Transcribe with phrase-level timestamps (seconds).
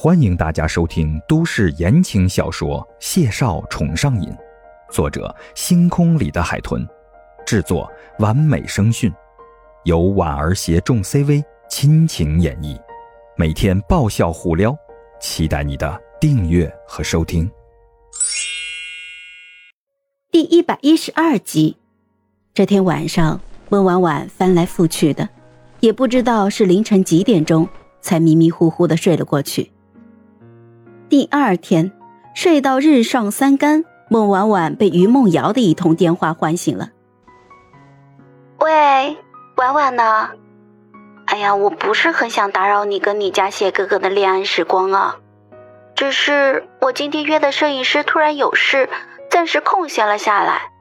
[0.00, 4.30] 欢迎大家收听都市言情小说《谢少宠上瘾》，
[4.92, 6.86] 作者：星空里的海豚，
[7.44, 9.12] 制作：完美声讯，
[9.82, 12.80] 由婉儿携众 CV 亲情演绎，
[13.36, 14.72] 每天爆笑互撩，
[15.20, 17.50] 期待你的订阅和收听。
[20.30, 21.76] 第一百一十二集，
[22.54, 23.40] 这天晚上，
[23.70, 25.28] 温婉婉翻来覆去的，
[25.80, 27.68] 也不知道是凌晨几点钟，
[28.00, 29.72] 才迷迷糊糊的睡了过去。
[31.08, 31.90] 第二天，
[32.34, 36.90] 睡到日上三竿，孟婉婉被于梦瑶的一通电话唤醒了。
[38.60, 39.16] 喂，
[39.56, 40.28] 婉婉呢？
[41.24, 45.16] 哎呀，我不是很想打扰你跟你家谢哥哥的恋爱时光啊，
[45.94, 48.90] 只是我今天约的摄影师突然有事，
[49.30, 50.72] 暂时空闲了下来。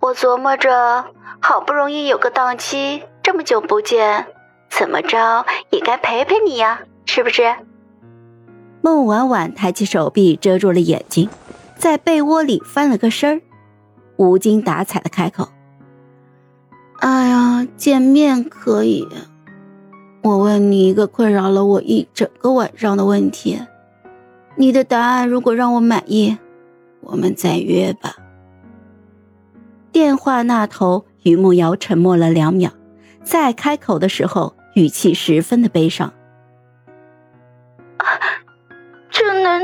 [0.00, 1.04] 我琢磨着，
[1.40, 4.26] 好不容易有个档期，这么久不见，
[4.68, 7.54] 怎么着也该陪陪你呀，是不是？
[8.88, 11.28] 孟婉婉抬起手臂遮住了眼睛，
[11.76, 13.42] 在被窝里翻了个身儿，
[14.16, 15.46] 无精打采的开口
[17.00, 19.06] ：“哎呀，见面可以。
[20.22, 23.60] 我问你一个困扰了我一整个晚上的问题，
[24.56, 26.38] 你的答案如果让我满意，
[27.02, 28.16] 我们再约吧。”
[29.92, 32.72] 电话那头，于梦瑶沉默了两秒，
[33.22, 36.10] 再开口的时候，语气十分的悲伤。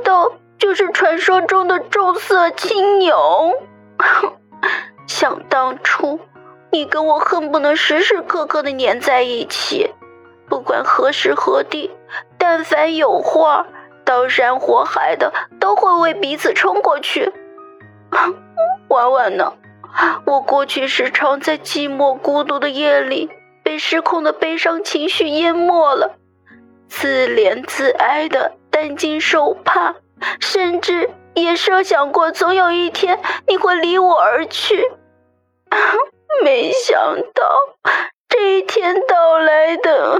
[0.00, 3.54] 道就是传说中的重色轻友？
[5.06, 6.20] 想当初，
[6.70, 9.90] 你跟我恨不能时时刻刻的粘在一起，
[10.48, 11.90] 不管何时何地，
[12.38, 13.66] 但凡有话，
[14.04, 17.32] 刀山火海的都会为彼此冲过去。
[18.88, 19.52] 婉婉呢？
[20.24, 23.28] 我过去时常在寂寞孤独的夜里，
[23.64, 26.14] 被失控的悲伤情绪淹没了，
[26.88, 28.52] 自怜自哀的。
[28.80, 29.96] 担惊受怕，
[30.40, 34.90] 甚至也设想过总有一天你会离我而去。
[36.42, 36.96] 没想
[37.34, 37.44] 到
[38.26, 40.18] 这一天到来的，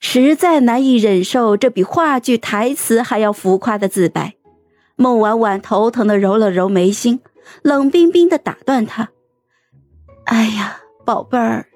[0.00, 4.36] 实在难以忍受这比话剧台词还要浮夸的自白。
[4.96, 7.20] 孟婉婉头疼的揉了揉眉心，
[7.60, 9.10] 冷冰冰的打断他
[10.24, 11.66] ：“哎呀，宝贝儿，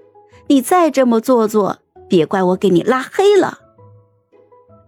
[0.47, 3.59] 你再这么做作，别怪我给你拉黑了。”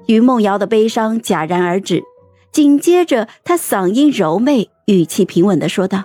[0.07, 2.03] 于梦瑶的悲伤戛然而止，
[2.51, 6.05] 紧接着，她嗓音柔媚，语气平稳的说道：“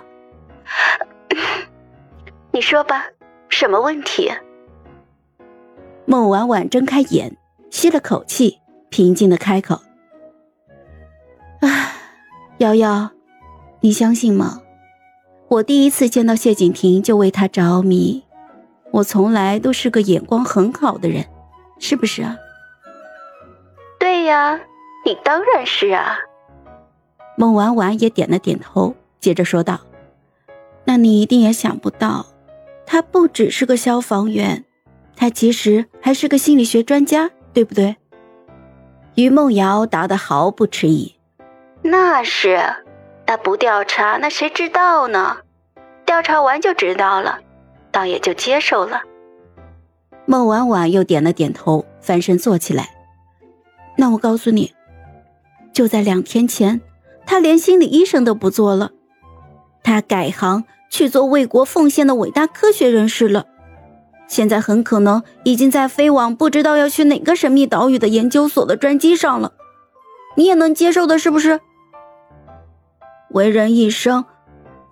[2.52, 3.06] 你说吧，
[3.48, 4.30] 什么问题？”
[6.06, 7.36] 孟婉婉睁开眼，
[7.70, 9.80] 吸了口气，平静的开口
[11.60, 11.68] ：“啊，
[12.58, 13.10] 瑶瑶，
[13.80, 14.62] 你相信吗？
[15.48, 18.24] 我第一次见到谢景亭就为他着迷，
[18.90, 21.26] 我从来都是个眼光很好的人，
[21.78, 22.36] 是不是啊？”
[24.28, 24.60] 呀，
[25.04, 26.18] 你当然是啊。
[27.36, 29.80] 孟婉婉也点了点头，接着说道
[30.84, 32.26] ：“那你一定也想不到，
[32.84, 34.64] 他不只是个消防员，
[35.16, 37.96] 他其实还是个心理学专家，对不对？”
[39.16, 41.14] 于梦瑶答得毫不迟疑
[41.82, 42.60] ：“那是，
[43.26, 45.38] 那不调查，那谁知道呢？
[46.04, 47.40] 调查完就知道了，
[47.90, 49.02] 倒也就接受了。”
[50.26, 52.90] 孟婉婉又点了点头，翻身坐起来。
[54.00, 54.72] 那我告诉你，
[55.72, 56.80] 就在两天前，
[57.26, 58.92] 他连心理医生都不做了，
[59.82, 63.46] 他改行去做为国奉献的伟大科学人士了。
[64.28, 69.54] 现在很可能已经在飞往不知道要去哪个神秘岛屿的研究所的专机上了。
[70.36, 71.58] 你也能接受的，是不是？
[73.30, 74.24] 为人一生，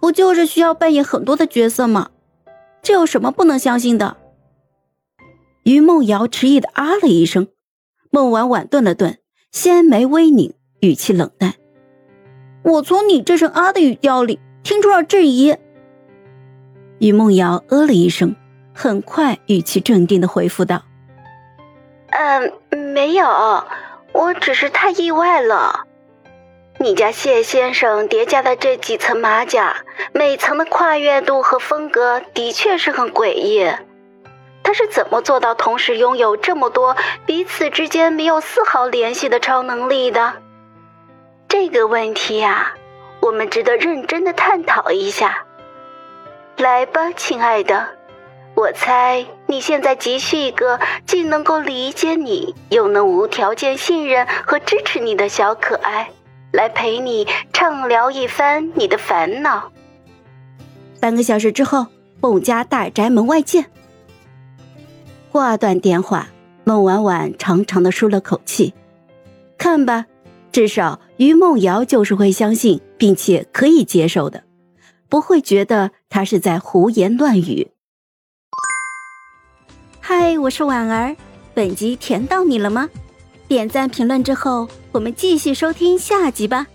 [0.01, 2.11] 不就是需要扮演很多的角色吗？
[2.83, 4.17] 这有什么不能相信的？
[5.63, 7.47] 于梦瑶迟疑的啊了一声。
[8.17, 9.19] 孟婉婉顿了顿，
[9.53, 11.53] 纤眉微拧，语气冷淡
[12.65, 15.55] ：“我从你这声啊的语调里听出了质疑。”
[16.99, 18.35] 于梦瑶呃了一声，
[18.75, 20.83] 很快语气镇定的回复道
[22.09, 22.55] ：“嗯，
[22.95, 23.27] 没有，
[24.13, 25.85] 我只是太意外了。
[26.79, 29.77] 你家谢先生叠加的这几层马甲，
[30.15, 33.71] 每层的跨越度和风格的确是很诡异。”
[34.67, 40.33] 他是怎么做到同时拥有这么多彼此之间没有丝毫联系的超能力的？
[41.47, 42.75] 这个问题呀，
[43.21, 45.45] 我们值得认真的探讨一下。
[46.57, 47.91] 来吧，亲爱的，
[48.57, 56.11] 我猜你现在急需一个既能够理解你，又能无条件信任和支持你的小可爱，
[56.51, 59.71] 来陪你畅聊一番你的烦恼。
[61.01, 61.87] 半个小时之后，
[62.21, 63.67] 孟家大宅门外见。
[65.37, 66.29] 挂断电话，
[66.65, 68.73] 孟婉婉长长的舒了口气，
[69.59, 70.07] 看吧，
[70.51, 74.45] 至少于梦瑶就是会相信并且可以接受的，
[75.11, 77.69] 不会觉得他是在胡言乱语。
[80.01, 81.15] 嗨，我是婉儿，
[81.53, 82.89] 本集甜到你了吗？
[83.47, 86.67] 点赞评论之后，我们继续收听下集吧。